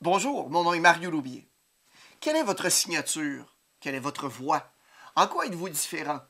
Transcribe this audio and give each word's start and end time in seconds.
Bonjour, 0.00 0.48
mon 0.48 0.62
nom 0.62 0.74
est 0.74 0.78
Mario 0.78 1.10
Loubier. 1.10 1.48
Quelle 2.20 2.36
est 2.36 2.44
votre 2.44 2.68
signature? 2.68 3.56
Quelle 3.80 3.96
est 3.96 4.00
votre 4.00 4.28
voix? 4.28 4.70
En 5.16 5.26
quoi 5.26 5.46
êtes-vous 5.46 5.70
différent? 5.70 6.20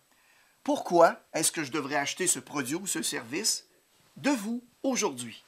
Pourquoi 0.65 1.21
est-ce 1.35 1.53
que 1.53 1.65
je 1.65 1.71
devrais 1.71 1.97
acheter 1.97 2.27
ce 2.27 2.39
produit 2.39 2.77
ou 2.77 2.87
ce 2.87 3.03
service 3.03 3.69
de 4.17 4.31
vous 4.31 4.65
aujourd'hui? 4.83 5.45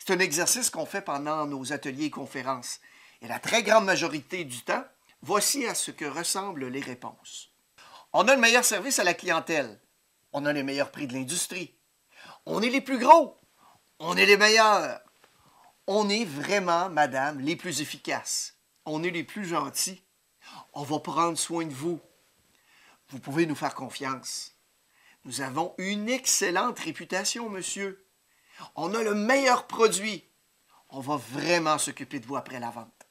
C'est 0.00 0.12
un 0.12 0.18
exercice 0.18 0.70
qu'on 0.70 0.86
fait 0.86 1.02
pendant 1.02 1.46
nos 1.46 1.72
ateliers 1.72 2.06
et 2.06 2.10
conférences. 2.10 2.80
Et 3.22 3.28
la 3.28 3.38
très 3.38 3.62
grande 3.62 3.84
majorité 3.84 4.42
du 4.42 4.62
temps, 4.64 4.84
voici 5.22 5.68
à 5.68 5.76
ce 5.76 5.92
que 5.92 6.06
ressemblent 6.06 6.66
les 6.66 6.80
réponses. 6.80 7.52
On 8.12 8.26
a 8.26 8.34
le 8.34 8.40
meilleur 8.40 8.64
service 8.64 8.98
à 8.98 9.04
la 9.04 9.14
clientèle. 9.14 9.80
On 10.32 10.46
a 10.46 10.52
les 10.52 10.64
meilleurs 10.64 10.90
prix 10.90 11.06
de 11.06 11.14
l'industrie. 11.14 11.76
On 12.44 12.60
est 12.60 12.70
les 12.70 12.80
plus 12.80 12.98
gros. 12.98 13.38
On 14.00 14.16
est 14.16 14.26
les 14.26 14.36
meilleurs. 14.36 15.00
On 15.92 16.08
est 16.08 16.24
vraiment, 16.24 16.88
madame, 16.88 17.40
les 17.40 17.56
plus 17.56 17.80
efficaces. 17.80 18.54
On 18.84 19.02
est 19.02 19.10
les 19.10 19.24
plus 19.24 19.44
gentils. 19.44 20.00
On 20.72 20.84
va 20.84 21.00
prendre 21.00 21.36
soin 21.36 21.66
de 21.66 21.74
vous. 21.74 21.98
Vous 23.08 23.18
pouvez 23.18 23.44
nous 23.44 23.56
faire 23.56 23.74
confiance. 23.74 24.54
Nous 25.24 25.40
avons 25.40 25.74
une 25.78 26.08
excellente 26.08 26.78
réputation, 26.78 27.48
monsieur. 27.50 28.06
On 28.76 28.94
a 28.94 29.02
le 29.02 29.16
meilleur 29.16 29.66
produit. 29.66 30.24
On 30.90 31.00
va 31.00 31.16
vraiment 31.16 31.76
s'occuper 31.76 32.20
de 32.20 32.26
vous 32.26 32.36
après 32.36 32.60
la 32.60 32.70
vente. 32.70 33.08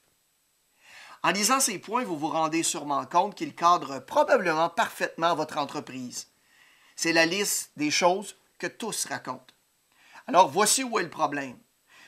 En 1.22 1.32
lisant 1.32 1.60
ces 1.60 1.78
points, 1.78 2.04
vous 2.04 2.18
vous 2.18 2.28
rendez 2.28 2.62
sûrement 2.62 3.04
compte 3.04 3.34
qu'ils 3.34 3.54
cadrent 3.54 4.02
probablement 4.06 4.70
parfaitement 4.70 5.34
votre 5.34 5.58
entreprise. 5.58 6.28
C'est 6.96 7.12
la 7.12 7.26
liste 7.26 7.72
des 7.76 7.90
choses 7.90 8.38
que 8.56 8.68
tous 8.68 9.04
racontent. 9.04 9.52
Alors 10.26 10.48
voici 10.48 10.82
où 10.82 10.98
est 10.98 11.02
le 11.02 11.10
problème. 11.10 11.58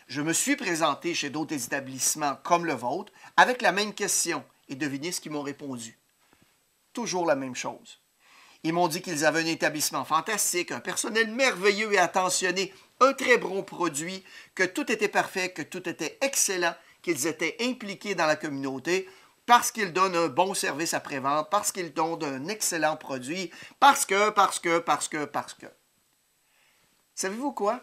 Je 0.08 0.20
me 0.20 0.33
suis 0.33 0.56
présenté 0.56 1.14
chez 1.14 1.31
d'autres 1.31 1.55
établissements 1.55 2.36
comme 2.42 2.67
le 2.67 2.75
vôtre 2.75 3.12
avec 3.36 3.62
la 3.62 3.72
même 3.72 3.95
question 3.95 4.45
et 4.69 4.75
devinez 4.75 5.12
ce 5.12 5.20
qu'ils 5.20 5.33
m'ont 5.33 5.42
répondu. 5.42 5.98
Toujours 6.92 7.27
la 7.27 7.36
même 7.36 7.55
chose. 7.55 8.00
Ils 8.64 8.73
m'ont 8.73 8.89
dit 8.89 9.03
qu'ils 9.03 9.25
avaient 9.25 9.42
un 9.42 9.47
établissement 9.47 10.05
fantastique, 10.05 10.70
un 10.70 10.80
personnel 10.80 11.33
merveilleux 11.33 11.92
et 11.92 11.98
attentionné, 11.98 12.73
un 13.00 13.12
très 13.12 13.39
bon 13.39 13.62
produit, 13.62 14.23
que 14.55 14.62
tout 14.62 14.91
était 14.92 15.08
parfait, 15.08 15.50
que 15.50 15.62
tout 15.62 15.89
était 15.89 16.19
excellent, 16.20 16.75
qu'ils 17.03 17.27
étaient 17.27 17.56
impliqués 17.61 18.14
dans 18.14 18.27
la 18.27 18.36
communauté 18.36 19.08
parce 19.47 19.73
qu'ils 19.73 19.92
donnent 19.92 20.17
un 20.17 20.28
bon 20.28 20.55
service 20.55 20.95
après-vente, 20.95 21.50
parce 21.50 21.73
qu'ils 21.73 21.92
donnent 21.92 22.23
un 22.23 22.48
excellent 22.48 22.97
produit, 22.97 23.50
parce 23.80 24.06
que, 24.06 24.30
parce 24.30 24.58
que, 24.61 24.78
parce 24.78 25.08
que, 25.08 25.25
parce 25.25 25.55
que. 25.55 25.67
Savez-vous 27.14 27.53
quoi? 27.53 27.80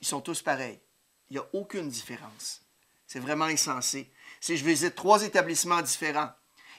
Ils 0.00 0.06
sont 0.06 0.20
tous 0.20 0.42
pareils. 0.42 0.80
Il 1.30 1.34
n'y 1.34 1.38
a 1.38 1.46
aucune 1.52 1.88
différence. 1.88 2.62
C'est 3.06 3.20
vraiment 3.20 3.44
insensé. 3.44 4.10
Si 4.40 4.56
je 4.56 4.64
visite 4.64 4.94
trois 4.94 5.22
établissements 5.22 5.82
différents 5.82 6.30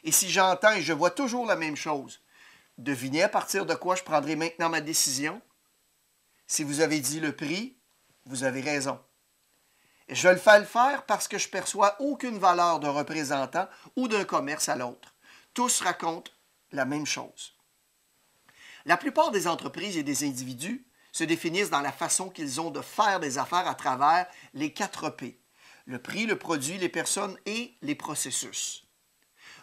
et 0.03 0.11
si 0.11 0.29
j'entends 0.29 0.73
et 0.73 0.81
je 0.81 0.93
vois 0.93 1.11
toujours 1.11 1.45
la 1.45 1.55
même 1.55 1.75
chose, 1.75 2.21
devinez 2.77 3.23
à 3.23 3.29
partir 3.29 3.65
de 3.65 3.73
quoi 3.73 3.95
je 3.95 4.03
prendrai 4.03 4.35
maintenant 4.35 4.69
ma 4.69 4.81
décision? 4.81 5.41
Si 6.47 6.63
vous 6.63 6.81
avez 6.81 6.99
dit 6.99 7.19
le 7.19 7.35
prix, 7.35 7.75
vous 8.25 8.43
avez 8.43 8.61
raison. 8.61 8.99
Je 10.09 10.27
le 10.27 10.37
fais 10.37 10.59
le 10.59 10.65
faire 10.65 11.05
parce 11.05 11.27
que 11.27 11.39
je 11.39 11.49
perçois 11.49 11.99
aucune 11.99 12.37
valeur 12.37 12.79
d'un 12.79 12.91
représentant 12.91 13.67
ou 13.95 14.07
d'un 14.07 14.25
commerce 14.25 14.69
à 14.69 14.75
l'autre. 14.75 15.15
Tous 15.53 15.81
racontent 15.81 16.31
la 16.71 16.85
même 16.85 17.07
chose. 17.07 17.53
La 18.85 18.97
plupart 18.97 19.31
des 19.31 19.47
entreprises 19.47 19.97
et 19.97 20.03
des 20.03 20.23
individus 20.23 20.85
se 21.15 21.23
définissent 21.23 21.69
dans 21.69 21.79
la 21.79 21.93
façon 21.93 22.29
qu'ils 22.29 22.59
ont 22.59 22.71
de 22.71 22.81
faire 22.81 23.21
des 23.21 23.37
affaires 23.37 23.69
à 23.69 23.75
travers 23.75 24.27
les 24.53 24.73
quatre 24.73 25.09
P. 25.09 25.39
Le 25.85 25.97
prix, 25.97 26.25
le 26.25 26.37
produit, 26.37 26.77
les 26.77 26.89
personnes 26.89 27.37
et 27.45 27.73
les 27.81 27.95
processus. 27.95 28.83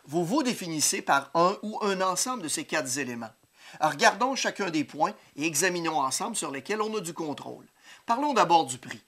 Vous 0.06 0.24
vous 0.24 0.42
définissez 0.42 1.02
par 1.02 1.30
un 1.34 1.58
ou 1.60 1.78
un 1.82 2.00
ensemble 2.00 2.42
de 2.42 2.48
ces 2.48 2.64
quatre 2.64 2.96
éléments. 2.96 3.34
regardons 3.82 4.34
chacun 4.34 4.70
des 4.70 4.84
points 4.84 5.12
et 5.36 5.44
examinons 5.44 6.00
ensemble 6.00 6.36
sur 6.36 6.50
lesquels 6.50 6.80
on 6.80 6.96
a 6.96 7.00
du 7.00 7.12
contrôle. 7.12 7.66
Parlons 8.06 8.32
d'abord 8.32 8.64
du 8.64 8.78
prix. 8.78 9.02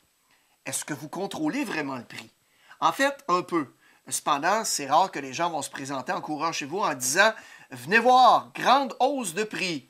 Est-ce 0.66 0.84
que 0.84 0.92
vous 0.92 1.08
contrôlez 1.08 1.64
vraiment 1.64 1.96
le 1.96 2.04
prix? 2.04 2.30
En 2.78 2.92
fait, 2.92 3.24
un 3.28 3.40
peu. 3.40 3.72
Cependant, 4.06 4.66
c'est 4.66 4.90
rare 4.90 5.10
que 5.10 5.18
les 5.18 5.32
gens 5.32 5.48
vont 5.48 5.62
se 5.62 5.70
présenter 5.70 6.12
en 6.12 6.20
courant 6.20 6.52
chez 6.52 6.66
vous 6.66 6.80
en 6.80 6.92
disant 6.92 7.32
Venez 7.70 8.00
voir, 8.00 8.50
grande 8.54 8.94
hausse 9.00 9.32
de 9.32 9.44
prix 9.44 9.88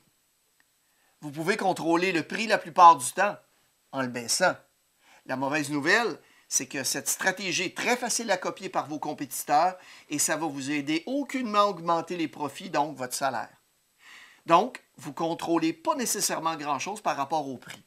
vous 1.24 1.30
pouvez 1.30 1.56
contrôler 1.56 2.12
le 2.12 2.22
prix 2.22 2.46
la 2.46 2.58
plupart 2.58 2.98
du 2.98 3.10
temps 3.12 3.38
en 3.92 4.02
le 4.02 4.08
baissant. 4.08 4.54
La 5.24 5.36
mauvaise 5.36 5.70
nouvelle, 5.70 6.18
c'est 6.48 6.66
que 6.66 6.84
cette 6.84 7.08
stratégie 7.08 7.62
est 7.62 7.76
très 7.76 7.96
facile 7.96 8.30
à 8.30 8.36
copier 8.36 8.68
par 8.68 8.88
vos 8.88 8.98
compétiteurs 8.98 9.78
et 10.10 10.18
ça 10.18 10.36
va 10.36 10.46
vous 10.46 10.70
aider 10.70 11.02
aucunement 11.06 11.60
à 11.60 11.66
augmenter 11.68 12.18
les 12.18 12.28
profits, 12.28 12.68
donc 12.68 12.98
votre 12.98 13.14
salaire. 13.14 13.48
Donc, 14.44 14.84
vous 14.98 15.12
ne 15.12 15.14
contrôlez 15.14 15.72
pas 15.72 15.94
nécessairement 15.94 16.56
grand-chose 16.56 17.00
par 17.00 17.16
rapport 17.16 17.48
au 17.48 17.56
prix. 17.56 17.82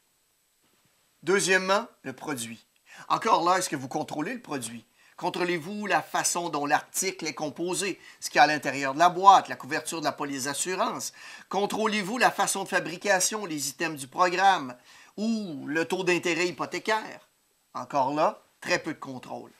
Deuxièmement, 1.21 1.85
le 2.01 2.13
produit. 2.13 2.65
Encore 3.07 3.47
là, 3.47 3.59
est-ce 3.59 3.69
que 3.69 3.75
vous 3.75 3.87
contrôlez 3.87 4.33
le 4.33 4.41
produit? 4.41 4.83
Contrôlez-vous 5.17 5.87
la 5.87 6.03
façon 6.03 6.49
dont 6.49 6.67
l'article 6.67 7.25
est 7.25 7.33
composé, 7.33 7.99
ce 8.19 8.29
qu'il 8.29 8.37
y 8.37 8.39
a 8.39 8.43
à 8.43 8.47
l'intérieur 8.47 8.93
de 8.93 8.99
la 8.99 9.09
boîte, 9.09 9.49
la 9.49 9.55
couverture 9.55 9.99
de 9.99 10.05
la 10.05 10.11
police 10.11 10.43
d'assurance? 10.43 11.11
Contrôlez-vous 11.49 12.19
la 12.19 12.29
façon 12.29 12.63
de 12.63 12.69
fabrication, 12.69 13.47
les 13.47 13.69
items 13.69 13.99
du 13.99 14.07
programme 14.07 14.77
ou 15.17 15.65
le 15.65 15.85
taux 15.85 16.03
d'intérêt 16.03 16.47
hypothécaire? 16.47 17.27
Encore 17.73 18.13
là, 18.13 18.43
très 18.61 18.77
peu 18.77 18.93
de 18.93 18.99
contrôle. 18.99 19.51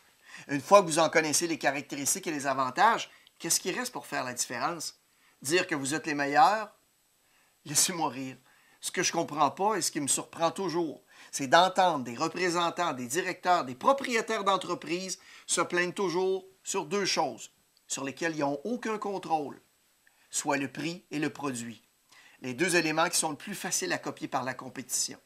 Une 0.47 0.61
fois 0.61 0.81
que 0.81 0.87
vous 0.87 0.99
en 0.99 1.09
connaissez 1.09 1.47
les 1.47 1.57
caractéristiques 1.57 2.27
et 2.27 2.31
les 2.31 2.45
avantages, 2.45 3.09
qu'est-ce 3.39 3.59
qui 3.59 3.71
reste 3.71 3.91
pour 3.91 4.05
faire 4.05 4.23
la 4.23 4.33
différence? 4.33 4.99
Dire 5.41 5.65
que 5.65 5.73
vous 5.73 5.95
êtes 5.95 6.05
les 6.05 6.13
meilleurs? 6.13 6.71
Laissez-moi 7.65 8.09
rire. 8.09 8.37
Ce 8.79 8.91
que 8.91 9.01
je 9.01 9.11
ne 9.11 9.17
comprends 9.17 9.49
pas 9.49 9.75
et 9.75 9.81
ce 9.81 9.89
qui 9.89 10.01
me 10.01 10.07
surprend 10.07 10.51
toujours, 10.51 11.01
c'est 11.31 11.47
d'entendre 11.47 12.03
des 12.03 12.15
représentants, 12.15 12.93
des 12.93 13.07
directeurs, 13.07 13.65
des 13.65 13.75
propriétaires 13.75 14.43
d'entreprises 14.43 15.19
se 15.45 15.61
plaindre 15.61 15.93
toujours 15.93 16.45
sur 16.63 16.85
deux 16.85 17.05
choses 17.05 17.51
sur 17.87 18.03
lesquelles 18.03 18.35
ils 18.35 18.41
n'ont 18.41 18.59
aucun 18.65 18.97
contrôle, 18.97 19.61
soit 20.29 20.57
le 20.57 20.71
prix 20.71 21.05
et 21.11 21.19
le 21.19 21.29
produit. 21.29 21.81
Les 22.41 22.53
deux 22.53 22.75
éléments 22.75 23.09
qui 23.09 23.17
sont 23.17 23.31
le 23.31 23.37
plus 23.37 23.55
faciles 23.55 23.93
à 23.93 23.97
copier 23.97 24.27
par 24.27 24.43
la 24.43 24.53
compétition. 24.53 25.17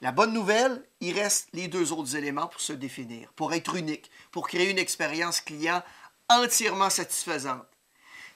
La 0.00 0.12
bonne 0.12 0.32
nouvelle, 0.32 0.84
il 1.00 1.18
reste 1.18 1.48
les 1.52 1.66
deux 1.66 1.92
autres 1.92 2.14
éléments 2.14 2.46
pour 2.46 2.60
se 2.60 2.72
définir, 2.72 3.32
pour 3.32 3.52
être 3.52 3.74
unique, 3.74 4.10
pour 4.30 4.46
créer 4.46 4.70
une 4.70 4.78
expérience 4.78 5.40
client 5.40 5.82
entièrement 6.28 6.90
satisfaisante. 6.90 7.66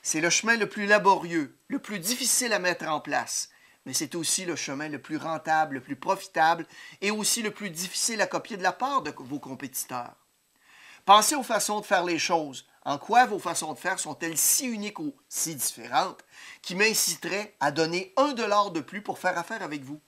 C'est 0.01 0.19
le 0.19 0.29
chemin 0.29 0.57
le 0.57 0.67
plus 0.67 0.85
laborieux, 0.85 1.57
le 1.69 1.79
plus 1.79 1.99
difficile 1.99 2.51
à 2.51 2.59
mettre 2.59 2.85
en 2.87 2.99
place, 2.99 3.49
mais 3.85 3.93
c'est 3.93 4.15
aussi 4.15 4.45
le 4.45 4.55
chemin 4.55 4.89
le 4.89 5.01
plus 5.01 5.17
rentable, 5.17 5.75
le 5.75 5.81
plus 5.81 5.95
profitable 5.95 6.65
et 7.01 7.11
aussi 7.11 7.41
le 7.41 7.51
plus 7.51 7.69
difficile 7.69 8.21
à 8.21 8.27
copier 8.27 8.57
de 8.57 8.63
la 8.63 8.73
part 8.73 9.01
de 9.01 9.13
vos 9.17 9.39
compétiteurs. 9.39 10.15
Pensez 11.05 11.35
aux 11.35 11.43
façons 11.43 11.81
de 11.81 11.85
faire 11.85 12.05
les 12.05 12.19
choses. 12.19 12.65
En 12.85 12.97
quoi 12.97 13.25
vos 13.25 13.39
façons 13.39 13.73
de 13.73 13.79
faire 13.79 13.99
sont-elles 13.99 14.37
si 14.37 14.65
uniques 14.65 14.99
ou 14.99 15.15
si 15.27 15.55
différentes 15.55 16.23
qui 16.61 16.75
m'inciteraient 16.75 17.55
à 17.59 17.71
donner 17.71 18.13
un 18.17 18.33
dollar 18.33 18.71
de 18.71 18.81
plus 18.81 19.01
pour 19.01 19.19
faire 19.19 19.37
affaire 19.37 19.63
avec 19.63 19.83
vous? 19.83 20.01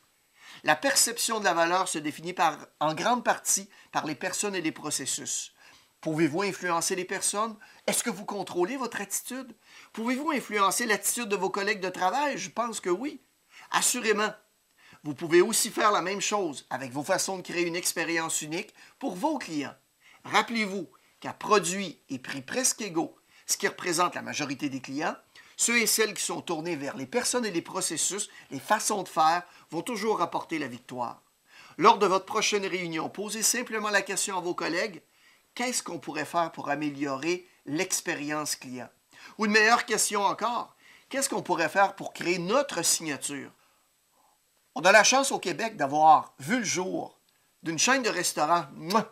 La 0.63 0.75
perception 0.75 1.39
de 1.39 1.45
la 1.45 1.53
valeur 1.53 1.87
se 1.87 1.99
définit 1.99 2.33
par, 2.33 2.57
en 2.79 2.93
grande 2.93 3.23
partie 3.23 3.69
par 3.91 4.05
les 4.05 4.15
personnes 4.15 4.55
et 4.55 4.61
les 4.61 4.71
processus. 4.71 5.53
Pouvez-vous 5.99 6.43
influencer 6.43 6.95
les 6.95 7.05
personnes? 7.05 7.57
Est-ce 7.87 8.03
que 8.03 8.09
vous 8.09 8.25
contrôlez 8.25 8.77
votre 8.77 9.01
attitude? 9.01 9.55
Pouvez-vous 9.91 10.31
influencer 10.31 10.85
l'attitude 10.85 11.29
de 11.29 11.35
vos 11.35 11.49
collègues 11.49 11.81
de 11.81 11.89
travail? 11.89 12.37
Je 12.37 12.49
pense 12.49 12.79
que 12.79 12.89
oui. 12.89 13.21
Assurément, 13.71 14.33
vous 15.03 15.13
pouvez 15.13 15.41
aussi 15.41 15.69
faire 15.69 15.91
la 15.91 16.01
même 16.01 16.21
chose 16.21 16.65
avec 16.69 16.91
vos 16.91 17.03
façons 17.03 17.37
de 17.37 17.43
créer 17.43 17.65
une 17.65 17.75
expérience 17.75 18.41
unique 18.41 18.73
pour 18.97 19.15
vos 19.15 19.37
clients. 19.37 19.75
Rappelez-vous 20.23 20.89
qu'à 21.19 21.33
produit 21.33 21.99
et 22.09 22.19
prix 22.19 22.41
presque 22.41 22.81
égaux, 22.81 23.15
ce 23.45 23.57
qui 23.57 23.67
représente 23.67 24.15
la 24.15 24.21
majorité 24.21 24.69
des 24.69 24.81
clients, 24.81 25.15
ceux 25.57 25.79
et 25.79 25.87
celles 25.87 26.13
qui 26.13 26.23
sont 26.23 26.41
tournés 26.41 26.75
vers 26.75 26.97
les 26.97 27.05
personnes 27.05 27.45
et 27.45 27.51
les 27.51 27.61
processus, 27.61 28.29
les 28.51 28.59
façons 28.59 29.03
de 29.03 29.07
faire, 29.07 29.43
vont 29.71 29.81
toujours 29.81 30.21
apporter 30.21 30.59
la 30.59 30.67
victoire. 30.67 31.21
Lors 31.77 31.97
de 31.97 32.07
votre 32.07 32.25
prochaine 32.25 32.65
réunion, 32.65 33.09
posez 33.09 33.43
simplement 33.43 33.89
la 33.89 34.01
question 34.01 34.37
à 34.37 34.41
vos 34.41 34.53
collègues, 34.53 35.01
qu'est-ce 35.53 35.83
qu'on 35.83 35.99
pourrait 35.99 36.25
faire 36.25 36.51
pour 36.51 36.69
améliorer 36.69 37.47
l'expérience 37.65 38.55
client? 38.55 38.89
Ou 39.37 39.45
une 39.45 39.51
meilleure 39.51 39.85
question 39.85 40.23
encore, 40.23 40.74
qu'est-ce 41.09 41.29
qu'on 41.29 41.41
pourrait 41.41 41.69
faire 41.69 41.95
pour 41.95 42.13
créer 42.13 42.39
notre 42.39 42.83
signature? 42.83 43.51
On 44.75 44.81
a 44.81 44.91
la 44.91 45.03
chance 45.03 45.31
au 45.31 45.39
Québec 45.39 45.77
d'avoir 45.77 46.33
vu 46.39 46.59
le 46.59 46.65
jour 46.65 47.17
d'une 47.63 47.79
chaîne 47.79 48.03
de 48.03 48.09
restaurants 48.09 48.65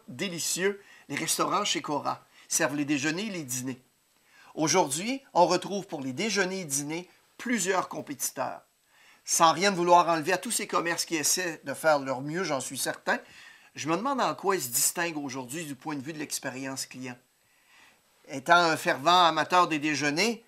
délicieux, 0.07 0.81
les 1.10 1.16
restaurants 1.16 1.66
chez 1.66 1.81
Cora, 1.81 2.24
servent 2.48 2.75
les 2.75 2.86
déjeuners 2.86 3.25
et 3.25 3.31
les 3.31 3.44
dîners. 3.44 3.81
Aujourd'hui, 4.54 5.24
on 5.34 5.48
retrouve 5.48 5.88
pour 5.88 6.01
les 6.01 6.13
déjeuners 6.13 6.62
et 6.62 6.66
dîners 6.66 7.10
plusieurs 7.38 7.90
compétiteurs. 7.90 8.62
Sans 9.25 9.54
rien 9.54 9.72
vouloir 9.72 10.07
enlever 10.07 10.34
à 10.34 10.38
tous 10.38 10.51
ces 10.51 10.68
commerces 10.68 11.06
qui 11.06 11.16
essaient 11.16 11.62
de 11.63 11.74
faire 11.74 11.98
leur 11.98 12.22
mieux, 12.22 12.44
j'en 12.44 12.60
suis 12.60 12.78
certain, 12.78 13.19
Je 13.75 13.90
me 13.90 13.98
demande 13.98 14.22
en 14.22 14.36
quoi 14.36 14.56
ils 14.56 14.62
se 14.62 14.69
distinguent 14.69 15.18
aujourd'hui 15.18 15.66
du 15.66 15.75
point 15.75 15.95
de 15.95 16.01
vue 16.01 16.13
de 16.13 16.19
l'expérience 16.19 16.86
client. 16.86 17.18
Étant 18.28 18.56
un 18.56 18.78
fervent 18.78 19.25
amateur 19.25 19.68
des 19.68 19.80
déjeuners, 19.80 20.45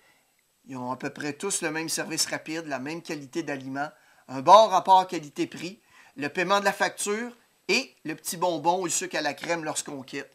ils 0.66 0.76
ont 0.76 0.90
à 0.90 0.96
peu 0.96 1.10
près 1.10 1.32
tous 1.32 1.62
le 1.62 1.70
même 1.70 1.88
service 1.88 2.26
rapide, 2.26 2.66
la 2.66 2.78
même 2.78 3.02
qualité 3.02 3.42
d'aliments, 3.42 3.90
un 4.28 4.42
bon 4.42 4.66
rapport 4.68 5.06
qualité-prix, 5.06 5.80
le 6.16 6.28
paiement 6.28 6.60
de 6.60 6.64
la 6.64 6.72
facture 6.72 7.32
et 7.68 7.94
le 8.04 8.14
petit 8.14 8.36
bonbon 8.36 8.80
ou 8.80 8.84
le 8.84 8.90
sucre 8.90 9.16
à 9.16 9.20
la 9.20 9.34
crème 9.34 9.64
lorsqu'on 9.64 10.02
quitte. 10.02 10.30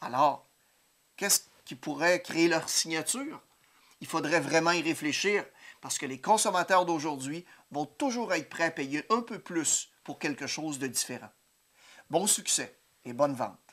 Alors, 0.00 0.46
qu'est-ce 1.16 1.42
qui 1.64 1.74
pourrait 1.74 2.22
créer 2.22 2.48
leur 2.48 2.68
signature? 2.68 3.40
Il 4.00 4.06
faudrait 4.06 4.40
vraiment 4.40 4.72
y 4.72 4.82
réfléchir 4.82 5.44
parce 5.80 5.98
que 5.98 6.06
les 6.06 6.20
consommateurs 6.20 6.86
d'aujourd'hui 6.86 7.44
vont 7.70 7.86
toujours 7.86 8.34
être 8.34 8.48
prêts 8.48 8.64
à 8.64 8.70
payer 8.70 9.04
un 9.10 9.20
peu 9.20 9.38
plus 9.38 9.90
pour 10.04 10.18
quelque 10.18 10.46
chose 10.46 10.78
de 10.78 10.86
différent. 10.86 11.30
Bon 12.10 12.26
succès 12.26 12.76
et 13.04 13.12
bonne 13.12 13.34
vente. 13.34 13.71